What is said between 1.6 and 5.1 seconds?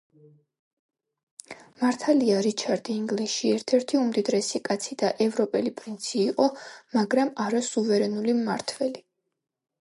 მართალია რიჩარდი ინგლისში ერთ-ერთი უმდიდრესი კაცი